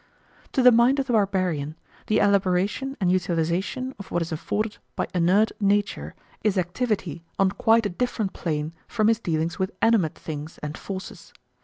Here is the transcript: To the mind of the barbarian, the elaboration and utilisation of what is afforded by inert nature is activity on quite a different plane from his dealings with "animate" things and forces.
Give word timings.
To 0.53 0.63
the 0.63 0.71
mind 0.71 0.97
of 0.97 1.05
the 1.05 1.13
barbarian, 1.13 1.75
the 2.07 2.17
elaboration 2.17 2.97
and 2.99 3.11
utilisation 3.11 3.93
of 3.99 4.09
what 4.09 4.23
is 4.23 4.31
afforded 4.31 4.79
by 4.95 5.05
inert 5.13 5.51
nature 5.59 6.15
is 6.43 6.57
activity 6.57 7.23
on 7.37 7.51
quite 7.51 7.85
a 7.85 7.89
different 7.89 8.33
plane 8.33 8.73
from 8.87 9.09
his 9.09 9.19
dealings 9.19 9.59
with 9.59 9.69
"animate" 9.79 10.17
things 10.17 10.57
and 10.63 10.75
forces. 10.75 11.33